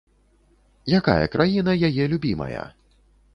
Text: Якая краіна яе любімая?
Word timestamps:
Якая 0.99 1.25
краіна 1.35 1.77
яе 1.91 2.09
любімая? 2.15 2.65